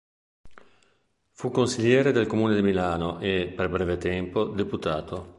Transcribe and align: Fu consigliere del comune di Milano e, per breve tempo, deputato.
Fu 1.31 1.51
consigliere 1.51 2.11
del 2.11 2.25
comune 2.25 2.55
di 2.55 2.63
Milano 2.63 3.19
e, 3.19 3.53
per 3.55 3.69
breve 3.69 3.99
tempo, 3.99 4.45
deputato. 4.45 5.29